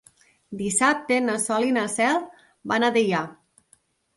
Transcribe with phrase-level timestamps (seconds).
[0.61, 2.19] Dissabte na Sol i na Cel
[2.73, 3.21] van a Deià.